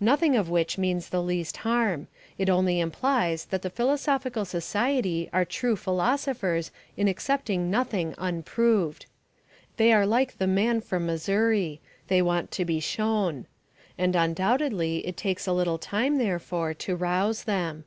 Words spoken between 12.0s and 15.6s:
They want to be shown. And undoubtedly it takes a